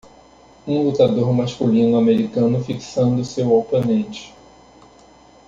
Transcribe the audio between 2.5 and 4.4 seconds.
fixando seu oponente.